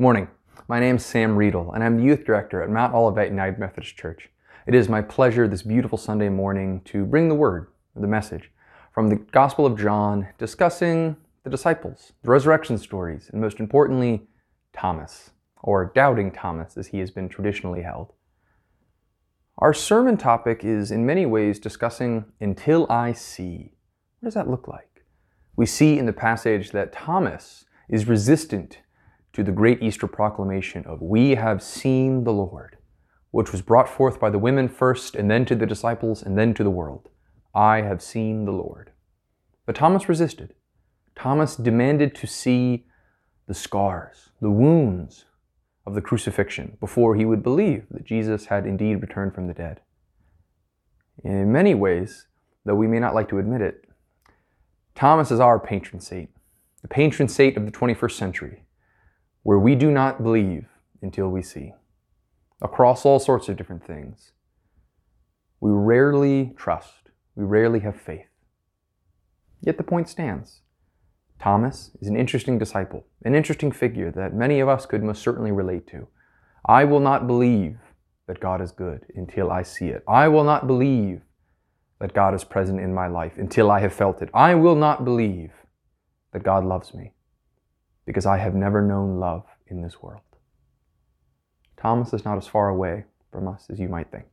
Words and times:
Morning. 0.00 0.28
My 0.66 0.80
name 0.80 0.96
is 0.96 1.04
Sam 1.04 1.36
Riedel, 1.36 1.72
and 1.74 1.84
I'm 1.84 1.98
the 1.98 2.04
youth 2.04 2.24
director 2.24 2.62
at 2.62 2.70
Mount 2.70 2.94
Olivet 2.94 3.28
United 3.28 3.58
Methodist 3.58 3.98
Church. 3.98 4.30
It 4.66 4.74
is 4.74 4.88
my 4.88 5.02
pleasure 5.02 5.46
this 5.46 5.60
beautiful 5.60 5.98
Sunday 5.98 6.30
morning 6.30 6.80
to 6.86 7.04
bring 7.04 7.28
the 7.28 7.34
word, 7.34 7.66
the 7.94 8.06
message, 8.06 8.50
from 8.94 9.08
the 9.08 9.16
Gospel 9.16 9.66
of 9.66 9.78
John, 9.78 10.28
discussing 10.38 11.16
the 11.44 11.50
disciples, 11.50 12.14
the 12.22 12.30
resurrection 12.30 12.78
stories, 12.78 13.28
and 13.30 13.42
most 13.42 13.60
importantly, 13.60 14.22
Thomas, 14.72 15.32
or 15.62 15.92
Doubting 15.94 16.32
Thomas 16.32 16.78
as 16.78 16.86
he 16.86 16.98
has 17.00 17.10
been 17.10 17.28
traditionally 17.28 17.82
held. 17.82 18.14
Our 19.58 19.74
sermon 19.74 20.16
topic 20.16 20.64
is 20.64 20.90
in 20.90 21.04
many 21.04 21.26
ways 21.26 21.58
discussing 21.58 22.24
until 22.40 22.90
I 22.90 23.12
see. 23.12 23.74
What 24.20 24.28
does 24.28 24.34
that 24.34 24.48
look 24.48 24.66
like? 24.66 25.04
We 25.56 25.66
see 25.66 25.98
in 25.98 26.06
the 26.06 26.14
passage 26.14 26.70
that 26.70 26.90
Thomas 26.90 27.66
is 27.90 28.08
resistant 28.08 28.78
to 29.32 29.42
the 29.42 29.52
great 29.52 29.82
Easter 29.82 30.06
proclamation 30.06 30.84
of 30.86 31.00
We 31.00 31.36
have 31.36 31.62
seen 31.62 32.24
the 32.24 32.32
Lord, 32.32 32.76
which 33.30 33.52
was 33.52 33.62
brought 33.62 33.88
forth 33.88 34.18
by 34.18 34.30
the 34.30 34.38
women 34.38 34.68
first, 34.68 35.14
and 35.14 35.30
then 35.30 35.44
to 35.46 35.54
the 35.54 35.66
disciples, 35.66 36.22
and 36.22 36.36
then 36.36 36.54
to 36.54 36.64
the 36.64 36.70
world. 36.70 37.08
I 37.54 37.82
have 37.82 38.02
seen 38.02 38.44
the 38.44 38.52
Lord. 38.52 38.92
But 39.66 39.76
Thomas 39.76 40.08
resisted. 40.08 40.54
Thomas 41.14 41.56
demanded 41.56 42.14
to 42.16 42.26
see 42.26 42.86
the 43.46 43.54
scars, 43.54 44.30
the 44.40 44.50
wounds 44.50 45.26
of 45.86 45.94
the 45.94 46.00
crucifixion 46.00 46.76
before 46.80 47.16
he 47.16 47.24
would 47.24 47.42
believe 47.42 47.86
that 47.90 48.04
Jesus 48.04 48.46
had 48.46 48.66
indeed 48.66 49.02
returned 49.02 49.34
from 49.34 49.46
the 49.46 49.54
dead. 49.54 49.80
In 51.22 51.52
many 51.52 51.74
ways, 51.74 52.26
though 52.64 52.74
we 52.74 52.86
may 52.86 52.98
not 52.98 53.14
like 53.14 53.28
to 53.30 53.38
admit 53.38 53.60
it, 53.60 53.84
Thomas 54.94 55.30
is 55.30 55.40
our 55.40 55.58
patron 55.58 56.00
saint, 56.00 56.30
the 56.82 56.88
patron 56.88 57.28
saint 57.28 57.56
of 57.56 57.66
the 57.66 57.72
21st 57.72 58.12
century, 58.12 58.64
where 59.42 59.58
we 59.58 59.74
do 59.74 59.90
not 59.90 60.22
believe 60.22 60.66
until 61.02 61.28
we 61.28 61.42
see, 61.42 61.72
across 62.60 63.06
all 63.06 63.18
sorts 63.18 63.48
of 63.48 63.56
different 63.56 63.86
things. 63.86 64.32
We 65.60 65.70
rarely 65.70 66.52
trust, 66.56 67.10
we 67.34 67.44
rarely 67.44 67.80
have 67.80 68.00
faith. 68.00 68.26
Yet 69.62 69.78
the 69.78 69.84
point 69.84 70.08
stands. 70.08 70.60
Thomas 71.38 71.90
is 72.00 72.08
an 72.08 72.16
interesting 72.16 72.58
disciple, 72.58 73.06
an 73.24 73.34
interesting 73.34 73.72
figure 73.72 74.10
that 74.10 74.34
many 74.34 74.60
of 74.60 74.68
us 74.68 74.84
could 74.84 75.02
most 75.02 75.22
certainly 75.22 75.52
relate 75.52 75.86
to. 75.88 76.06
I 76.66 76.84
will 76.84 77.00
not 77.00 77.26
believe 77.26 77.78
that 78.26 78.40
God 78.40 78.60
is 78.60 78.72
good 78.72 79.06
until 79.14 79.50
I 79.50 79.62
see 79.62 79.88
it. 79.88 80.04
I 80.06 80.28
will 80.28 80.44
not 80.44 80.66
believe 80.66 81.22
that 81.98 82.12
God 82.12 82.34
is 82.34 82.44
present 82.44 82.78
in 82.78 82.92
my 82.92 83.06
life 83.06 83.32
until 83.38 83.70
I 83.70 83.80
have 83.80 83.92
felt 83.92 84.20
it. 84.20 84.28
I 84.34 84.54
will 84.54 84.76
not 84.76 85.04
believe 85.04 85.52
that 86.32 86.42
God 86.42 86.64
loves 86.64 86.92
me 86.92 87.12
because 88.10 88.26
I 88.26 88.38
have 88.38 88.56
never 88.56 88.82
known 88.82 89.20
love 89.20 89.44
in 89.68 89.82
this 89.82 90.02
world. 90.02 90.22
Thomas 91.76 92.12
is 92.12 92.24
not 92.24 92.38
as 92.38 92.48
far 92.48 92.68
away 92.68 93.04
from 93.30 93.46
us 93.46 93.68
as 93.70 93.78
you 93.78 93.88
might 93.88 94.10
think. 94.10 94.26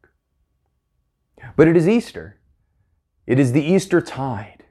But 1.56 1.68
it 1.68 1.78
is 1.78 1.88
Easter. 1.88 2.40
It 3.28 3.38
is 3.38 3.52
the 3.52 3.62
Easter 3.62 4.02
tide. 4.02 4.64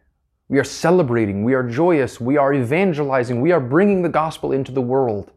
We 0.48 0.58
are 0.58 0.64
celebrating, 0.64 1.44
we 1.44 1.54
are 1.54 1.62
joyous, 1.62 2.20
we 2.20 2.36
are 2.36 2.52
evangelizing, 2.52 3.40
we 3.40 3.52
are 3.52 3.60
bringing 3.60 4.02
the 4.02 4.08
gospel 4.08 4.50
into 4.50 4.72
the 4.72 4.82
world, 4.82 5.30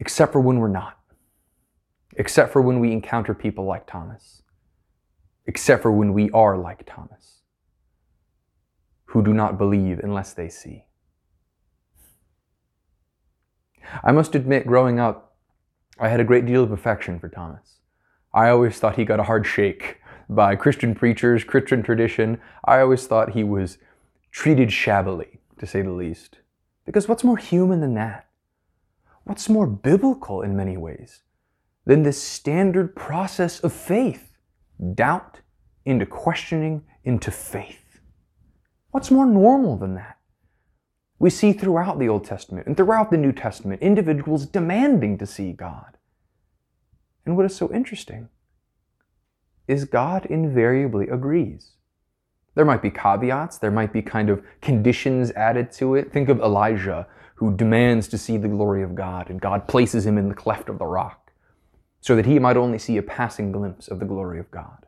except 0.00 0.32
for 0.32 0.40
when 0.40 0.58
we're 0.58 0.66
not. 0.66 0.98
Except 2.16 2.52
for 2.52 2.60
when 2.60 2.80
we 2.80 2.90
encounter 2.90 3.32
people 3.32 3.64
like 3.64 3.86
Thomas. 3.86 4.42
Except 5.46 5.82
for 5.82 5.92
when 5.92 6.12
we 6.12 6.32
are 6.32 6.58
like 6.58 6.82
Thomas, 6.84 7.42
who 9.04 9.22
do 9.22 9.32
not 9.32 9.56
believe 9.56 10.00
unless 10.00 10.32
they 10.32 10.48
see. 10.48 10.86
I 14.02 14.12
must 14.12 14.34
admit, 14.34 14.66
growing 14.66 14.98
up, 14.98 15.36
I 15.98 16.08
had 16.08 16.20
a 16.20 16.24
great 16.24 16.46
deal 16.46 16.62
of 16.62 16.72
affection 16.72 17.20
for 17.20 17.28
Thomas. 17.28 17.78
I 18.32 18.48
always 18.48 18.78
thought 18.78 18.96
he 18.96 19.04
got 19.04 19.20
a 19.20 19.24
hard 19.24 19.46
shake 19.46 20.00
by 20.28 20.56
Christian 20.56 20.94
preachers, 20.94 21.44
Christian 21.44 21.82
tradition. 21.82 22.40
I 22.64 22.80
always 22.80 23.06
thought 23.06 23.30
he 23.30 23.44
was 23.44 23.78
treated 24.32 24.72
shabbily, 24.72 25.38
to 25.58 25.66
say 25.66 25.82
the 25.82 25.92
least. 25.92 26.38
Because 26.84 27.08
what's 27.08 27.24
more 27.24 27.36
human 27.36 27.80
than 27.80 27.94
that? 27.94 28.26
What's 29.24 29.48
more 29.48 29.66
biblical 29.66 30.42
in 30.42 30.56
many 30.56 30.76
ways 30.76 31.22
than 31.86 32.02
this 32.02 32.20
standard 32.20 32.96
process 32.96 33.60
of 33.60 33.72
faith? 33.72 34.32
Doubt 34.94 35.40
into 35.84 36.06
questioning 36.06 36.82
into 37.04 37.30
faith. 37.30 38.00
What's 38.90 39.10
more 39.10 39.26
normal 39.26 39.76
than 39.76 39.94
that? 39.94 40.18
We 41.18 41.30
see 41.30 41.52
throughout 41.52 41.98
the 41.98 42.08
Old 42.08 42.24
Testament 42.24 42.66
and 42.66 42.76
throughout 42.76 43.10
the 43.10 43.16
New 43.16 43.32
Testament 43.32 43.82
individuals 43.82 44.46
demanding 44.46 45.18
to 45.18 45.26
see 45.26 45.52
God. 45.52 45.96
And 47.24 47.36
what 47.36 47.46
is 47.46 47.56
so 47.56 47.72
interesting 47.72 48.28
is 49.66 49.84
God 49.84 50.26
invariably 50.26 51.08
agrees. 51.08 51.72
There 52.54 52.64
might 52.64 52.82
be 52.82 52.90
caveats, 52.90 53.58
there 53.58 53.70
might 53.70 53.92
be 53.92 54.02
kind 54.02 54.30
of 54.30 54.42
conditions 54.60 55.30
added 55.32 55.72
to 55.72 55.94
it. 55.94 56.12
Think 56.12 56.28
of 56.28 56.40
Elijah, 56.40 57.06
who 57.36 57.56
demands 57.56 58.06
to 58.08 58.18
see 58.18 58.36
the 58.36 58.48
glory 58.48 58.82
of 58.82 58.94
God, 58.94 59.28
and 59.28 59.40
God 59.40 59.66
places 59.66 60.06
him 60.06 60.18
in 60.18 60.28
the 60.28 60.34
cleft 60.34 60.68
of 60.68 60.78
the 60.78 60.86
rock 60.86 61.32
so 62.00 62.14
that 62.14 62.26
he 62.26 62.38
might 62.38 62.56
only 62.56 62.78
see 62.78 62.96
a 62.96 63.02
passing 63.02 63.50
glimpse 63.50 63.88
of 63.88 63.98
the 63.98 64.04
glory 64.04 64.38
of 64.38 64.50
God. 64.50 64.86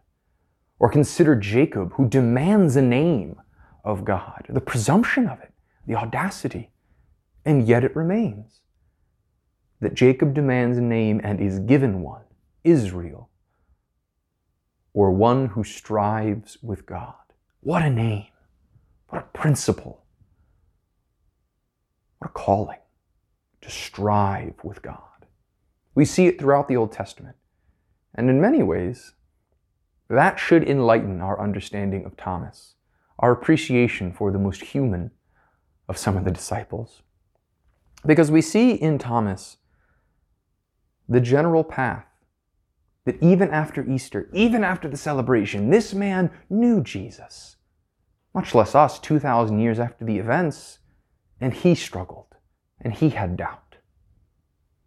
Or 0.78 0.90
consider 0.90 1.34
Jacob, 1.34 1.94
who 1.94 2.06
demands 2.06 2.76
a 2.76 2.82
name 2.82 3.36
of 3.82 4.04
God, 4.04 4.44
the 4.48 4.60
presumption 4.60 5.26
of 5.26 5.40
it, 5.40 5.52
the 5.86 5.94
audacity, 5.94 6.70
and 7.44 7.66
yet 7.66 7.84
it 7.84 7.94
remains 7.94 8.60
that 9.80 9.94
Jacob 9.94 10.34
demands 10.34 10.78
a 10.78 10.82
name 10.82 11.20
and 11.22 11.40
is 11.40 11.58
given 11.60 12.00
one, 12.00 12.24
Israel, 12.64 13.30
or 14.92 15.10
one 15.10 15.48
who 15.48 15.62
strives 15.62 16.58
with 16.62 16.86
God. 16.86 17.14
What 17.60 17.82
a 17.82 17.90
name! 17.90 18.28
What 19.08 19.22
a 19.22 19.38
principle! 19.38 20.04
What 22.18 22.30
a 22.30 22.32
calling 22.32 22.78
to 23.60 23.70
strive 23.70 24.54
with 24.62 24.82
God. 24.82 25.00
We 25.94 26.04
see 26.04 26.26
it 26.26 26.40
throughout 26.40 26.68
the 26.68 26.76
Old 26.76 26.92
Testament. 26.92 27.36
And 28.14 28.30
in 28.30 28.40
many 28.40 28.62
ways, 28.62 29.12
that 30.08 30.38
should 30.38 30.68
enlighten 30.68 31.20
our 31.20 31.40
understanding 31.40 32.04
of 32.04 32.16
Thomas, 32.16 32.74
our 33.18 33.32
appreciation 33.32 34.12
for 34.12 34.30
the 34.30 34.38
most 34.38 34.62
human 34.62 35.10
of 35.88 35.98
some 35.98 36.16
of 36.16 36.24
the 36.24 36.30
disciples. 36.30 37.02
Because 38.04 38.30
we 38.30 38.42
see 38.42 38.72
in 38.72 38.98
Thomas 38.98 39.56
the 41.08 41.20
general 41.20 41.64
path 41.64 42.06
that 43.04 43.22
even 43.22 43.50
after 43.50 43.88
Easter, 43.88 44.28
even 44.32 44.64
after 44.64 44.88
the 44.88 44.96
celebration, 44.96 45.70
this 45.70 45.94
man 45.94 46.30
knew 46.50 46.82
Jesus, 46.82 47.56
much 48.34 48.54
less 48.54 48.74
us 48.74 48.98
2,000 48.98 49.60
years 49.60 49.78
after 49.78 50.04
the 50.04 50.18
events, 50.18 50.80
and 51.40 51.54
he 51.54 51.74
struggled 51.74 52.34
and 52.80 52.92
he 52.92 53.10
had 53.10 53.36
doubt. 53.36 53.76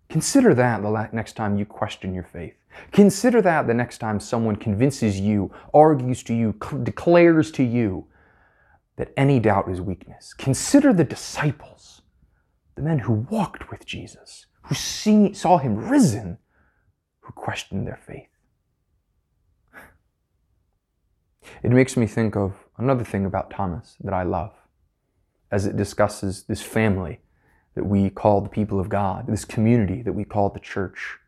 Consider 0.09 0.53
that 0.55 0.81
the 0.81 1.09
next 1.13 1.33
time 1.33 1.57
you 1.57 1.65
question 1.65 2.13
your 2.13 2.23
faith. 2.23 2.55
Consider 2.91 3.41
that 3.41 3.67
the 3.67 3.73
next 3.73 3.99
time 3.99 4.19
someone 4.19 4.55
convinces 4.55 5.19
you, 5.19 5.51
argues 5.73 6.23
to 6.23 6.33
you, 6.33 6.53
declares 6.83 7.51
to 7.51 7.63
you 7.63 8.05
that 8.99 9.13
any 9.15 9.39
doubt 9.39 9.71
is 9.71 9.79
weakness. 9.79 10.33
Consider 10.33 10.91
the 10.91 11.05
disciples, 11.05 12.01
the 12.75 12.81
men 12.81 12.99
who 12.99 13.13
walked 13.13 13.71
with 13.71 13.85
Jesus, 13.85 14.45
who 14.63 14.75
see, 14.75 15.31
saw 15.31 15.57
him 15.57 15.77
risen 15.77 16.37
who 17.21 17.31
questioned 17.31 17.87
their 17.87 17.95
faith. 18.05 18.27
It 21.63 21.71
makes 21.71 21.95
me 21.95 22.07
think 22.07 22.35
of 22.35 22.65
another 22.77 23.05
thing 23.05 23.25
about 23.25 23.49
Thomas 23.49 23.95
that 24.01 24.13
I 24.13 24.23
love 24.23 24.51
as 25.49 25.65
it 25.65 25.77
discusses 25.77 26.43
this 26.43 26.61
family 26.61 27.21
that 27.75 27.85
we 27.85 28.09
call 28.09 28.41
the 28.41 28.49
people 28.49 28.81
of 28.81 28.89
God, 28.89 29.27
this 29.27 29.45
community 29.45 30.01
that 30.01 30.11
we 30.11 30.25
call 30.25 30.49
the 30.49 30.59
church. 30.59 31.19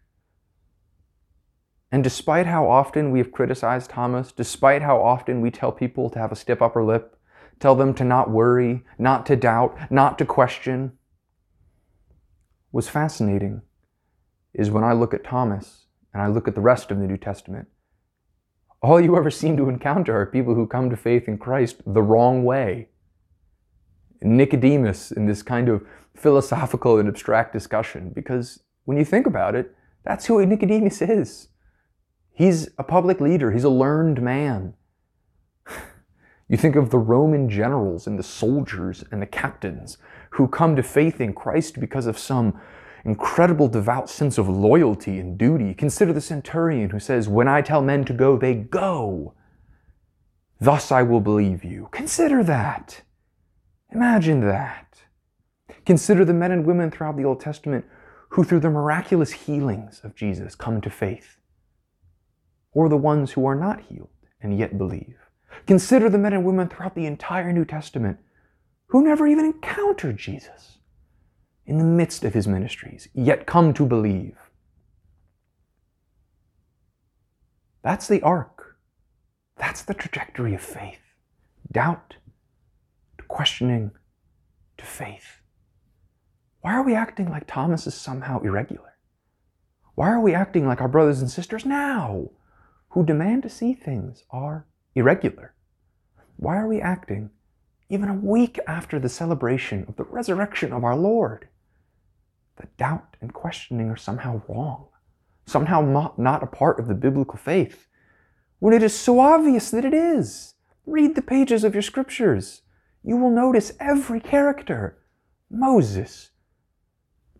And 1.90 2.04
despite 2.04 2.48
how 2.48 2.70
often 2.70 3.12
we 3.12 3.20
have 3.20 3.32
criticized 3.32 3.92
Thomas, 3.92 4.34
despite 4.34 4.82
how 4.82 5.02
often 5.02 5.40
we 5.40 5.52
tell 5.52 5.72
people 5.72 6.10
to 6.10 6.20
have 6.20 6.34
a 6.34 6.36
stiff 6.36 6.62
upper 6.62 6.84
lip, 6.84 7.18
tell 7.62 7.76
them 7.76 7.94
to 7.94 8.04
not 8.04 8.30
worry, 8.30 8.84
not 8.98 9.26
to 9.28 9.36
doubt, 9.36 9.78
not 9.90 10.18
to 10.18 10.26
question, 10.26 10.94
was 12.72 12.90
fascinating 12.90 13.62
is 14.54 14.70
when 14.70 14.84
I 14.84 14.94
look 14.94 15.14
at 15.14 15.24
Thomas 15.24 15.86
and 16.14 16.22
I 16.22 16.28
look 16.28 16.48
at 16.48 16.56
the 16.56 16.62
rest 16.62 16.92
of 16.92 17.00
the 17.00 17.08
New 17.08 17.18
Testament, 17.18 17.68
all 18.82 19.00
you 19.00 19.16
ever 19.16 19.30
seem 19.30 19.56
to 19.58 19.70
encounter 19.70 20.20
are 20.20 20.26
people 20.26 20.56
who 20.56 20.66
come 20.66 20.90
to 20.90 20.98
faith 20.98 21.28
in 21.28 21.38
Christ 21.38 21.82
the 21.86 22.02
wrong 22.02 22.44
way. 22.44 22.90
Nicodemus 24.22 25.12
in 25.12 25.26
this 25.26 25.44
kind 25.44 25.70
of 25.70 25.86
philosophical 26.16 26.98
and 26.98 27.08
abstract 27.08 27.54
discussion, 27.54 28.12
because 28.14 28.64
when 28.86 28.98
you 28.98 29.06
think 29.06 29.26
about 29.26 29.56
it, 29.56 29.76
that's 30.04 30.26
who 30.26 30.44
Nicodemus 30.46 31.02
is. 31.02 31.50
He's 32.34 32.70
a 32.78 32.84
public 32.84 33.22
leader, 33.22 33.52
he's 33.52 33.64
a 33.64 33.70
learned 33.70 34.22
man. 34.22 34.74
You 36.52 36.58
think 36.58 36.76
of 36.76 36.90
the 36.90 37.00
Roman 37.00 37.48
generals 37.50 38.08
and 38.08 38.20
the 38.20 38.24
soldiers 38.24 39.06
and 39.10 39.22
the 39.22 39.26
captains 39.26 39.98
who 40.32 40.50
come 40.50 40.76
to 40.76 40.84
faith 40.84 41.22
in 41.22 41.32
Christ 41.32 41.80
because 41.80 42.08
of 42.08 42.20
some 42.20 42.60
incredible 43.06 43.70
devout 43.70 44.10
sense 44.10 44.38
of 44.38 44.50
loyalty 44.50 45.18
and 45.18 45.38
duty. 45.38 45.74
Consider 45.74 46.12
the 46.12 46.20
centurion 46.20 46.90
who 46.90 47.00
says, 47.00 47.30
When 47.30 47.48
I 47.48 47.62
tell 47.62 47.82
men 47.82 48.04
to 48.04 48.12
go, 48.12 48.36
they 48.36 48.54
go. 48.54 49.34
Thus 50.60 50.92
I 50.92 51.04
will 51.04 51.22
believe 51.22 51.64
you. 51.64 51.88
Consider 51.94 52.44
that. 52.44 53.02
Imagine 53.94 54.42
that. 54.42 55.04
Consider 55.86 56.26
the 56.26 56.34
men 56.34 56.52
and 56.52 56.66
women 56.66 56.92
throughout 56.92 57.16
the 57.16 57.24
Old 57.24 57.40
Testament 57.40 57.86
who, 58.32 58.44
through 58.44 58.60
the 58.60 58.70
miraculous 58.70 59.32
healings 59.32 60.02
of 60.04 60.16
Jesus, 60.16 60.56
come 60.56 60.82
to 60.82 60.90
faith, 60.90 61.38
or 62.74 62.90
the 62.90 62.98
ones 62.98 63.32
who 63.32 63.46
are 63.46 63.56
not 63.56 63.84
healed 63.84 64.10
and 64.42 64.60
yet 64.60 64.78
believe. 64.78 65.31
Consider 65.68 66.10
the 66.10 66.18
men 66.18 66.34
and 66.34 66.46
women 66.46 66.68
throughout 66.68 66.96
the 66.96 67.06
entire 67.06 67.52
New 67.52 67.66
Testament 67.66 68.20
who 68.88 69.04
never 69.04 69.28
even 69.28 69.46
encountered 69.46 70.18
Jesus 70.18 70.80
in 71.66 71.78
the 71.78 71.84
midst 71.84 72.26
of 72.26 72.34
his 72.34 72.48
ministries, 72.48 73.08
yet 73.14 73.46
come 73.46 73.74
to 73.74 73.86
believe. 73.86 74.38
That's 77.84 78.08
the 78.08 78.22
arc. 78.22 78.78
That's 79.58 79.82
the 79.82 79.94
trajectory 79.94 80.54
of 80.54 80.62
faith. 80.62 81.00
Doubt 81.72 82.16
to 83.18 83.24
questioning 83.26 83.92
to 84.78 84.86
faith. 84.86 85.42
Why 86.62 86.74
are 86.74 86.84
we 86.84 86.94
acting 86.94 87.30
like 87.30 87.48
Thomas 87.48 87.88
is 87.88 87.96
somehow 87.96 88.42
irregular? 88.42 88.98
Why 89.96 90.10
are 90.10 90.20
we 90.22 90.34
acting 90.34 90.68
like 90.68 90.82
our 90.82 90.88
brothers 90.88 91.22
and 91.22 91.30
sisters 91.30 91.66
now, 91.66 92.32
who 92.90 93.06
demand 93.06 93.44
to 93.44 93.50
see 93.50 93.74
things 93.74 94.24
are 94.32 94.68
irregular? 94.96 95.54
Why 96.38 96.58
are 96.58 96.68
we 96.68 96.82
acting 96.82 97.30
even 97.90 98.10
a 98.10 98.14
week 98.14 98.60
after 98.68 99.00
the 99.00 99.10
celebration 99.10 99.86
of 99.88 99.96
the 99.96 100.04
resurrection 100.04 100.74
of 100.74 100.84
our 100.84 100.96
Lord? 100.96 101.48
that 102.62 102.78
doubt 102.78 103.18
and 103.20 103.34
questioning 103.34 103.90
are 103.90 103.98
somehow 103.98 104.42
wrong, 104.48 104.88
somehow 105.46 106.14
not 106.18 106.44
a 106.44 106.48
part 106.48 106.80
of 106.80 106.88
the 106.88 106.94
biblical 106.94 107.38
faith, 107.38 107.88
when 108.60 108.74
it 108.74 108.84
is 108.84 108.98
so 108.98 109.20
obvious 109.20 109.72
that 109.72 109.86
it 109.86 109.94
is. 109.94 110.54
Read 110.86 111.16
the 111.16 111.22
pages 111.22 111.64
of 111.64 111.74
your 111.74 111.82
scriptures. 111.82 112.62
You 113.04 113.18
will 113.18 113.32
notice 113.32 113.74
every 113.80 114.20
character 114.20 114.98
Moses, 115.50 116.32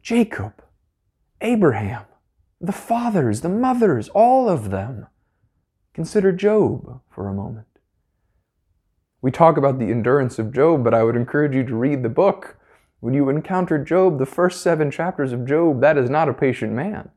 Jacob, 0.02 0.64
Abraham, 1.40 2.06
the 2.60 2.72
fathers, 2.72 3.42
the 3.42 3.50
mothers, 3.50 4.10
all 4.10 4.50
of 4.50 4.70
them. 4.70 5.08
Consider 5.94 6.32
Job 6.32 7.02
for 7.10 7.28
a 7.28 7.34
moment. 7.34 7.68
We 9.22 9.30
talk 9.32 9.58
about 9.58 9.78
the 9.78 9.92
endurance 9.92 10.40
of 10.40 10.54
Job, 10.54 10.84
but 10.84 10.94
I 10.94 11.04
would 11.04 11.16
encourage 11.16 11.54
you 11.54 11.64
to 11.66 11.76
read 11.76 12.02
the 12.02 12.10
book. 12.10 12.58
When 13.02 13.14
you 13.14 13.30
encounter 13.30 13.84
Job, 13.84 14.18
the 14.18 14.26
first 14.26 14.62
seven 14.62 14.90
chapters 14.90 15.32
of 15.32 15.46
Job, 15.46 15.82
that 15.82 15.98
is 15.98 16.10
not 16.10 16.30
a 16.30 16.34
patient 16.34 16.72
man. 16.74 17.10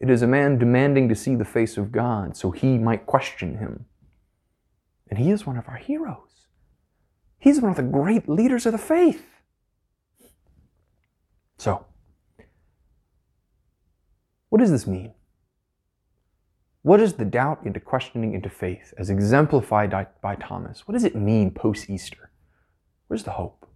It 0.00 0.10
is 0.10 0.22
a 0.22 0.26
man 0.26 0.58
demanding 0.58 1.08
to 1.08 1.14
see 1.14 1.34
the 1.34 1.44
face 1.44 1.76
of 1.76 1.92
God 1.92 2.36
so 2.36 2.50
he 2.50 2.78
might 2.78 3.06
question 3.06 3.58
him. 3.58 3.86
And 5.08 5.18
he 5.18 5.30
is 5.30 5.46
one 5.46 5.56
of 5.56 5.68
our 5.68 5.76
heroes. 5.76 6.46
He's 7.38 7.60
one 7.60 7.70
of 7.70 7.76
the 7.76 7.82
great 7.82 8.28
leaders 8.28 8.64
of 8.64 8.72
the 8.72 8.78
faith. 8.78 9.24
So, 11.58 11.84
what 14.48 14.60
does 14.60 14.70
this 14.70 14.86
mean? 14.86 15.14
What 16.84 17.00
is 17.00 17.14
the 17.14 17.24
doubt 17.24 17.60
into 17.64 17.80
questioning 17.80 18.34
into 18.34 18.50
faith 18.50 18.92
as 18.98 19.08
exemplified 19.08 19.90
by, 20.20 20.34
Thomas? 20.34 20.86
What 20.86 20.92
does 20.92 21.04
it 21.04 21.16
mean 21.16 21.50
post 21.50 21.88
Easter? 21.88 22.30
Where's 23.06 23.24
the 23.24 23.30
hope? 23.30 23.66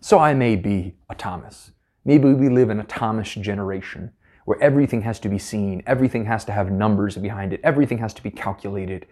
So 0.00 0.18
I 0.18 0.34
may 0.34 0.56
be 0.56 0.96
a 1.08 1.14
Thomas. 1.14 1.70
Maybe 2.04 2.34
we 2.34 2.48
live 2.48 2.68
in 2.68 2.80
a 2.80 2.84
Thomas 2.84 3.32
generation 3.34 4.10
where 4.44 4.60
everything 4.60 5.02
has 5.02 5.20
to 5.20 5.28
be 5.28 5.38
seen, 5.38 5.84
everything 5.86 6.24
has 6.24 6.44
to 6.46 6.52
have 6.52 6.68
numbers 6.72 7.16
behind 7.16 7.52
it, 7.52 7.60
everything 7.62 7.98
has 7.98 8.12
to 8.14 8.22
be 8.22 8.30
calculated. 8.30 9.06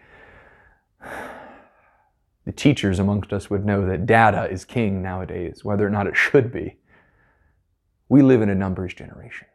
The 2.45 2.51
teachers 2.51 2.99
amongst 2.99 3.31
us 3.31 3.49
would 3.49 3.65
know 3.65 3.87
that 3.87 4.05
data 4.05 4.51
is 4.51 4.65
king 4.65 5.01
nowadays, 5.01 5.63
whether 5.63 5.87
or 5.87 5.89
not 5.89 6.07
it 6.07 6.17
should 6.17 6.51
be. 6.51 6.75
We 8.09 8.21
live 8.21 8.41
in 8.41 8.49
a 8.49 8.55
numbers 8.55 8.93
generation. 8.93 9.47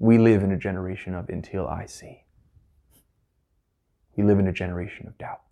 We 0.00 0.18
live 0.18 0.42
in 0.42 0.50
a 0.50 0.56
generation 0.56 1.14
of 1.14 1.28
until 1.28 1.68
I 1.68 1.86
see. 1.86 2.24
We 4.16 4.24
live 4.24 4.40
in 4.40 4.48
a 4.48 4.52
generation 4.52 5.06
of 5.06 5.16
doubt. 5.16 5.42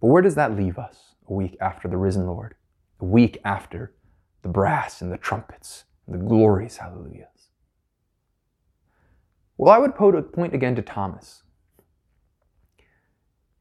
But 0.00 0.06
where 0.06 0.22
does 0.22 0.36
that 0.36 0.56
leave 0.56 0.78
us? 0.78 1.12
a 1.28 1.32
week 1.32 1.56
after 1.60 1.88
the 1.88 1.96
risen 1.96 2.26
Lord, 2.26 2.54
a 3.00 3.04
week 3.04 3.38
after 3.44 3.94
the 4.42 4.48
brass 4.48 5.00
and 5.00 5.12
the 5.12 5.18
trumpets 5.18 5.84
and 6.06 6.14
the 6.14 6.24
glorious 6.24 6.76
hallelujahs. 6.78 7.48
Well, 9.56 9.72
I 9.72 9.78
would 9.78 9.94
point 9.94 10.54
again 10.54 10.74
to 10.76 10.82
Thomas. 10.82 11.42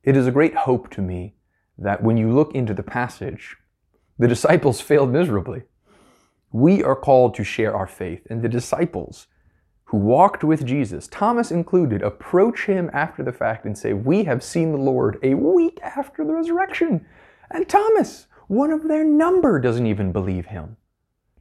It 0.03 0.17
is 0.17 0.25
a 0.25 0.31
great 0.31 0.55
hope 0.55 0.89
to 0.91 1.01
me 1.01 1.35
that 1.77 2.03
when 2.03 2.17
you 2.17 2.31
look 2.31 2.55
into 2.55 2.73
the 2.73 2.83
passage, 2.83 3.57
the 4.17 4.27
disciples 4.27 4.81
failed 4.89 5.11
miserably. 5.11 5.63
We 6.51 6.83
are 6.83 6.95
called 6.95 7.33
to 7.35 7.43
share 7.43 7.75
our 7.75 7.87
faith, 7.87 8.27
and 8.29 8.41
the 8.41 8.49
disciples 8.49 9.27
who 9.85 9.97
walked 9.97 10.43
with 10.43 10.65
Jesus, 10.65 11.07
Thomas 11.07 11.51
included, 11.51 12.01
approach 12.01 12.65
him 12.65 12.89
after 12.93 13.23
the 13.23 13.33
fact 13.33 13.65
and 13.65 13.77
say, 13.77 13.93
We 13.93 14.23
have 14.23 14.43
seen 14.43 14.71
the 14.71 14.77
Lord 14.77 15.19
a 15.21 15.33
week 15.33 15.79
after 15.83 16.23
the 16.23 16.33
resurrection. 16.33 17.05
And 17.49 17.67
Thomas, 17.67 18.27
one 18.47 18.71
of 18.71 18.87
their 18.87 19.03
number, 19.03 19.59
doesn't 19.59 19.87
even 19.87 20.13
believe 20.13 20.45
him. 20.45 20.77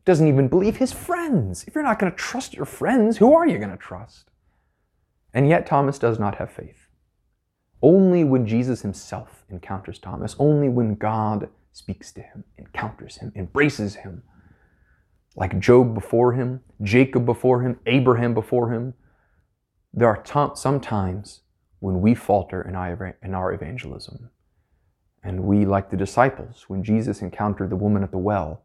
Doesn't 0.04 0.26
even 0.26 0.48
believe 0.48 0.78
his 0.78 0.92
friends. 0.92 1.64
If 1.66 1.74
you're 1.74 1.84
not 1.84 1.98
going 2.00 2.10
to 2.10 2.18
trust 2.18 2.54
your 2.54 2.66
friends, 2.66 3.18
who 3.18 3.32
are 3.32 3.46
you 3.46 3.58
going 3.58 3.70
to 3.70 3.76
trust? 3.76 4.30
And 5.32 5.48
yet, 5.48 5.66
Thomas 5.66 5.98
does 5.98 6.18
not 6.18 6.36
have 6.36 6.50
faith. 6.50 6.88
Only 7.82 8.24
when 8.24 8.46
Jesus 8.46 8.82
himself 8.82 9.44
encounters 9.48 9.98
Thomas, 9.98 10.34
only 10.38 10.68
when 10.68 10.96
God 10.96 11.48
speaks 11.72 12.10
to 12.12 12.20
him, 12.20 12.44
encounters 12.58 13.18
him, 13.18 13.32
embraces 13.36 13.94
him, 13.94 14.24
like 15.36 15.58
Job 15.58 15.94
before 15.94 16.32
him, 16.32 16.60
Jacob 16.82 17.24
before 17.24 17.62
him, 17.62 17.78
Abraham 17.86 18.34
before 18.34 18.72
him, 18.72 18.94
there 19.92 20.08
are 20.08 20.22
t- 20.22 20.54
some 20.54 20.80
times 20.80 21.40
when 21.78 22.00
we 22.00 22.14
falter 22.14 22.60
in 22.62 22.74
our, 22.74 23.16
in 23.22 23.34
our 23.34 23.52
evangelism. 23.52 24.30
And 25.22 25.44
we, 25.44 25.64
like 25.64 25.90
the 25.90 25.96
disciples, 25.96 26.64
when 26.68 26.82
Jesus 26.82 27.22
encountered 27.22 27.70
the 27.70 27.76
woman 27.76 28.02
at 28.02 28.10
the 28.10 28.18
well, 28.18 28.62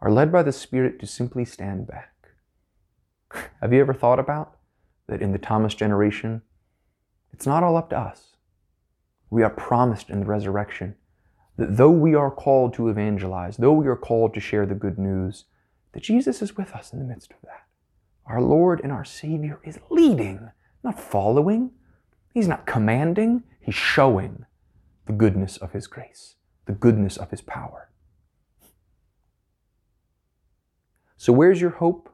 are 0.00 0.12
led 0.12 0.30
by 0.30 0.42
the 0.42 0.52
Spirit 0.52 0.98
to 1.00 1.06
simply 1.06 1.44
stand 1.44 1.86
back. 1.86 2.12
Have 3.60 3.72
you 3.72 3.80
ever 3.80 3.94
thought 3.94 4.18
about 4.18 4.56
that 5.06 5.22
in 5.22 5.32
the 5.32 5.38
Thomas 5.38 5.74
generation, 5.74 6.42
it's 7.32 7.46
not 7.46 7.62
all 7.62 7.76
up 7.76 7.90
to 7.90 7.98
us. 7.98 8.36
We 9.30 9.42
are 9.42 9.50
promised 9.50 10.10
in 10.10 10.20
the 10.20 10.26
resurrection 10.26 10.96
that 11.56 11.76
though 11.76 11.90
we 11.90 12.14
are 12.14 12.30
called 12.30 12.74
to 12.74 12.88
evangelize, 12.88 13.56
though 13.56 13.72
we 13.72 13.86
are 13.86 13.96
called 13.96 14.34
to 14.34 14.40
share 14.40 14.66
the 14.66 14.74
good 14.74 14.98
news, 14.98 15.44
that 15.92 16.02
Jesus 16.02 16.42
is 16.42 16.56
with 16.56 16.72
us 16.72 16.92
in 16.92 16.98
the 16.98 17.04
midst 17.04 17.30
of 17.30 17.38
that. 17.44 17.64
Our 18.26 18.40
Lord 18.40 18.80
and 18.82 18.90
our 18.90 19.04
Savior 19.04 19.60
is 19.62 19.78
leading, 19.90 20.50
not 20.82 20.98
following. 20.98 21.70
He's 22.32 22.48
not 22.48 22.66
commanding, 22.66 23.44
He's 23.60 23.74
showing 23.74 24.44
the 25.06 25.12
goodness 25.12 25.56
of 25.56 25.72
His 25.72 25.86
grace, 25.86 26.34
the 26.66 26.72
goodness 26.72 27.16
of 27.16 27.30
His 27.30 27.40
power. 27.40 27.90
So, 31.16 31.32
where's 31.32 31.60
your 31.60 31.70
hope? 31.70 32.10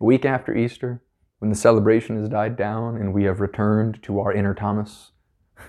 A 0.00 0.04
week 0.04 0.24
after 0.24 0.56
Easter, 0.56 1.02
when 1.38 1.50
the 1.50 1.56
celebration 1.56 2.16
has 2.18 2.28
died 2.28 2.56
down 2.56 2.96
and 2.96 3.12
we 3.12 3.24
have 3.24 3.40
returned 3.40 4.02
to 4.04 4.20
our 4.20 4.32
inner 4.32 4.54
Thomas? 4.54 5.12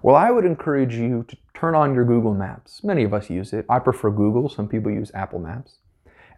Well, 0.00 0.16
I 0.16 0.30
would 0.30 0.44
encourage 0.44 0.94
you 0.94 1.24
to 1.28 1.36
turn 1.62 1.74
on 1.76 1.94
your 1.94 2.04
Google 2.04 2.34
Maps. 2.34 2.82
Many 2.82 3.04
of 3.04 3.14
us 3.14 3.30
use 3.30 3.52
it. 3.52 3.64
I 3.68 3.78
prefer 3.78 4.10
Google, 4.10 4.48
some 4.48 4.66
people 4.66 4.90
use 4.90 5.12
Apple 5.14 5.38
Maps. 5.38 5.78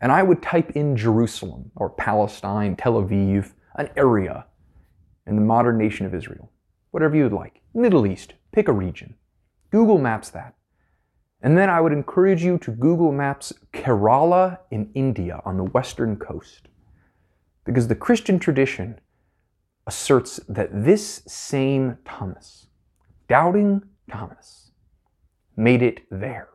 And 0.03 0.13
I 0.13 0.23
would 0.23 0.43
type 0.43 0.73
in 0.73 0.99
Jerusalem 0.99 1.71
or 1.77 1.89
Palestine, 1.89 2.77
Tel 2.77 3.03
Aviv, 3.03 3.53
an 3.77 3.89
area 3.97 4.45
in 5.27 5.37
the 5.37 5.41
modern 5.41 5.79
nation 5.79 6.05
of 6.05 6.15
Israel, 6.15 6.53
whatever 6.91 7.17
you 7.17 7.23
would 7.23 7.33
like, 7.33 7.63
Middle 7.73 8.07
East, 8.07 8.35
Pick 8.53 8.69
a 8.69 8.73
region. 8.73 9.15
Google 9.71 9.97
Maps 9.97 10.29
that. 10.29 10.55
And 11.41 11.57
then 11.57 11.71
I 11.71 11.81
would 11.81 11.93
encourage 11.93 12.45
you 12.45 12.59
to 12.59 12.71
Google 12.71 13.11
Maps 13.11 13.51
Kerala 13.73 14.59
in 14.71 14.91
India 14.95 15.41
on 15.47 15.57
the 15.57 15.65
western 15.65 16.17
coast. 16.17 16.69
Because 17.65 17.89
the 17.89 17.95
Christian 17.95 18.39
tradition 18.39 19.01
asserts 19.87 20.39
that 20.49 20.69
this 20.85 21.23
same 21.27 21.97
Thomas, 22.05 22.67
doubting 23.27 23.83
Thomas, 24.11 24.64
made 25.57 25.83
it 25.83 26.01
there. 26.11 26.49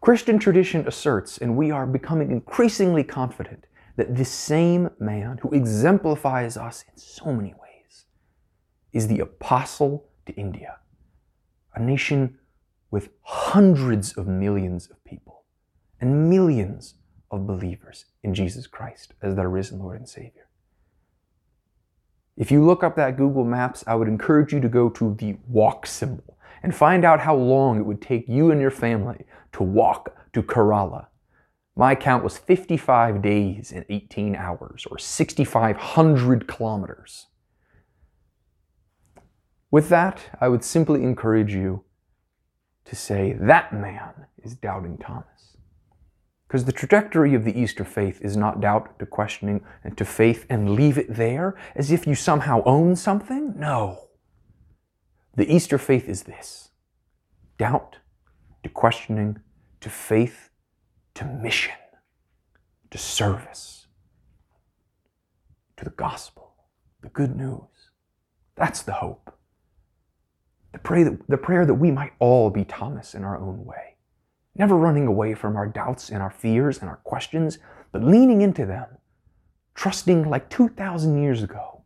Christian 0.00 0.38
tradition 0.38 0.86
asserts, 0.86 1.38
and 1.38 1.56
we 1.56 1.70
are 1.70 1.86
becoming 1.86 2.30
increasingly 2.30 3.02
confident, 3.04 3.66
that 3.96 4.16
this 4.16 4.30
same 4.30 4.90
man 4.98 5.38
who 5.38 5.50
exemplifies 5.52 6.56
us 6.56 6.84
in 6.90 6.98
so 6.98 7.32
many 7.32 7.54
ways 7.54 8.06
is 8.92 9.08
the 9.08 9.20
apostle 9.20 10.08
to 10.26 10.32
India, 10.34 10.78
a 11.74 11.80
nation 11.80 12.38
with 12.90 13.10
hundreds 13.22 14.12
of 14.12 14.26
millions 14.26 14.90
of 14.90 15.02
people. 15.04 15.44
and 16.04 16.28
millions 16.28 16.94
of 17.30 17.46
believers 17.46 18.04
in 18.22 18.34
Jesus 18.34 18.66
Christ 18.66 19.14
as 19.22 19.34
their 19.34 19.48
risen 19.48 19.78
Lord 19.78 19.98
and 19.98 20.08
Savior. 20.08 20.48
If 22.36 22.50
you 22.50 22.64
look 22.64 22.84
up 22.84 22.96
that 22.96 23.16
Google 23.16 23.44
Maps, 23.44 23.84
I 23.86 23.94
would 23.94 24.08
encourage 24.08 24.52
you 24.52 24.60
to 24.60 24.68
go 24.68 24.90
to 24.90 25.14
the 25.14 25.36
walk 25.48 25.86
symbol 25.86 26.33
and 26.64 26.74
find 26.74 27.04
out 27.04 27.20
how 27.20 27.36
long 27.36 27.78
it 27.78 27.84
would 27.84 28.00
take 28.00 28.26
you 28.26 28.50
and 28.50 28.58
your 28.58 28.70
family 28.70 29.26
to 29.52 29.62
walk 29.62 30.16
to 30.32 30.42
Kerala. 30.42 31.08
My 31.76 31.94
count 31.94 32.24
was 32.24 32.38
55 32.38 33.20
days 33.20 33.70
and 33.70 33.84
18 33.90 34.34
hours, 34.34 34.86
or 34.90 34.98
6,500 34.98 36.48
kilometers. 36.48 37.26
With 39.70 39.90
that, 39.90 40.22
I 40.40 40.48
would 40.48 40.64
simply 40.64 41.02
encourage 41.02 41.52
you 41.52 41.84
to 42.86 42.96
say, 42.96 43.36
that 43.38 43.74
man 43.74 44.26
is 44.42 44.54
doubting 44.54 44.96
Thomas. 44.96 45.58
Because 46.48 46.64
the 46.64 46.72
trajectory 46.72 47.34
of 47.34 47.44
the 47.44 47.58
Easter 47.58 47.84
faith 47.84 48.20
is 48.22 48.38
not 48.38 48.62
doubt 48.62 48.98
to 49.00 49.06
questioning 49.06 49.62
and 49.82 49.98
to 49.98 50.04
faith 50.06 50.46
and 50.48 50.70
leave 50.70 50.96
it 50.96 51.14
there 51.14 51.56
as 51.74 51.90
if 51.90 52.06
you 52.06 52.14
somehow 52.14 52.62
own 52.64 52.96
something. 52.96 53.52
No. 53.58 54.03
The 55.36 55.52
Easter 55.52 55.78
faith 55.78 56.08
is 56.08 56.22
this 56.22 56.70
doubt 57.58 57.98
to 58.62 58.68
questioning 58.68 59.40
to 59.80 59.90
faith 59.90 60.50
to 61.14 61.24
mission 61.24 61.74
to 62.90 62.98
service 62.98 63.88
to 65.76 65.84
the 65.84 65.90
gospel, 65.90 66.54
the 67.02 67.08
good 67.08 67.36
news. 67.36 67.90
That's 68.54 68.82
the 68.82 68.92
hope. 68.92 69.36
The, 70.70 70.78
pray 70.78 71.02
that, 71.02 71.28
the 71.28 71.36
prayer 71.36 71.66
that 71.66 71.74
we 71.74 71.90
might 71.90 72.12
all 72.20 72.50
be 72.50 72.64
Thomas 72.64 73.14
in 73.14 73.24
our 73.24 73.36
own 73.36 73.64
way, 73.64 73.96
never 74.54 74.76
running 74.76 75.08
away 75.08 75.34
from 75.34 75.56
our 75.56 75.66
doubts 75.66 76.10
and 76.10 76.22
our 76.22 76.30
fears 76.30 76.78
and 76.78 76.88
our 76.88 76.98
questions, 76.98 77.58
but 77.90 78.04
leaning 78.04 78.40
into 78.40 78.64
them, 78.64 78.86
trusting 79.74 80.30
like 80.30 80.48
2,000 80.48 81.20
years 81.20 81.42
ago, 81.42 81.82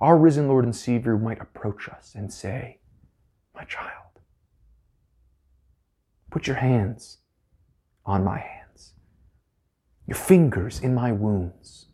our 0.00 0.16
risen 0.16 0.48
Lord 0.48 0.64
and 0.64 0.74
Savior 0.74 1.18
might 1.18 1.42
approach 1.42 1.90
us 1.90 2.14
and 2.14 2.32
say, 2.32 2.78
My 3.56 3.64
child, 3.64 4.20
put 6.30 6.46
your 6.46 6.56
hands 6.56 7.18
on 8.04 8.22
my 8.22 8.38
hands, 8.38 8.92
your 10.06 10.16
fingers 10.16 10.78
in 10.78 10.94
my 10.94 11.10
wounds. 11.10 11.86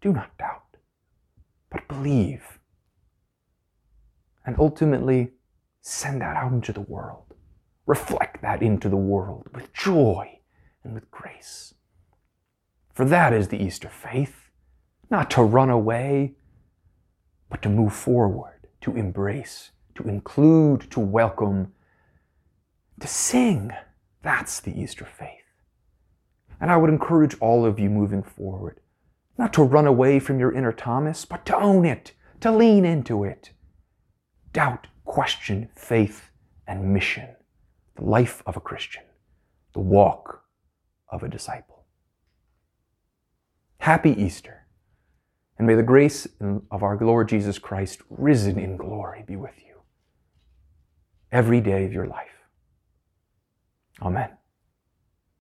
Do 0.00 0.12
not 0.12 0.38
doubt, 0.38 0.76
but 1.70 1.88
believe 1.88 2.60
and 4.44 4.56
ultimately 4.58 5.32
send 5.80 6.20
that 6.20 6.36
out 6.36 6.52
into 6.52 6.72
the 6.72 6.80
world. 6.80 7.34
Reflect 7.86 8.40
that 8.42 8.62
into 8.62 8.88
the 8.88 8.96
world 8.96 9.48
with 9.54 9.72
joy 9.72 10.40
and 10.82 10.94
with 10.94 11.10
grace. 11.10 11.74
For 12.92 13.04
that 13.06 13.32
is 13.32 13.48
the 13.48 13.62
Easter 13.62 13.88
faith, 13.88 14.50
not 15.10 15.30
to 15.32 15.42
run 15.42 15.70
away, 15.70 16.34
but 17.50 17.60
to 17.62 17.68
move 17.68 17.92
forward, 17.92 18.68
to 18.82 18.96
embrace, 18.96 19.70
to 19.96 20.02
include, 20.04 20.90
to 20.90 21.00
welcome, 21.00 21.72
to 23.00 23.06
sing. 23.06 23.70
That's 24.22 24.60
the 24.60 24.78
Easter 24.78 25.04
faith. 25.04 25.28
And 26.60 26.70
I 26.70 26.76
would 26.76 26.90
encourage 26.90 27.36
all 27.40 27.64
of 27.66 27.78
you 27.78 27.90
moving 27.90 28.22
forward, 28.22 28.80
not 29.36 29.52
to 29.54 29.62
run 29.62 29.86
away 29.86 30.18
from 30.18 30.38
your 30.38 30.52
inner 30.52 30.72
Thomas, 30.72 31.24
but 31.24 31.44
to 31.46 31.56
own 31.56 31.84
it, 31.84 32.12
to 32.40 32.50
lean 32.50 32.84
into 32.84 33.24
it, 33.24 33.50
doubt, 34.52 34.86
question, 35.04 35.68
faith, 35.74 36.30
and 36.66 36.92
mission. 36.92 37.28
The 37.96 38.04
life 38.04 38.42
of 38.46 38.56
a 38.56 38.60
Christian, 38.60 39.04
the 39.72 39.80
walk 39.80 40.44
of 41.08 41.22
a 41.22 41.28
disciple. 41.28 41.84
Happy 43.78 44.10
Easter, 44.10 44.66
and 45.58 45.66
may 45.66 45.74
the 45.74 45.82
grace 45.82 46.26
of 46.70 46.82
our 46.82 46.98
Lord 46.98 47.28
Jesus 47.28 47.58
Christ, 47.58 48.00
risen 48.08 48.58
in 48.58 48.76
glory, 48.76 49.22
be 49.26 49.36
with 49.36 49.54
you 49.58 49.73
every 51.34 51.60
day 51.60 51.84
of 51.84 51.92
your 51.92 52.06
life. 52.06 52.30
Amen. 54.00 54.30